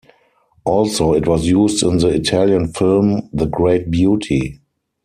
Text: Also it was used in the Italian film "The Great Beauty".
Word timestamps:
Also 0.63 1.13
it 1.13 1.27
was 1.27 1.45
used 1.45 1.83
in 1.83 1.99
the 1.99 2.07
Italian 2.07 2.73
film 2.73 3.29
"The 3.33 3.45
Great 3.45 3.91
Beauty". 3.91 4.59